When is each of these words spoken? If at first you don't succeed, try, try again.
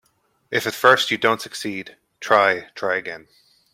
If 0.49 0.65
at 0.65 0.73
first 0.73 1.11
you 1.11 1.19
don't 1.19 1.39
succeed, 1.43 1.95
try, 2.19 2.71
try 2.73 2.95
again. 2.95 3.27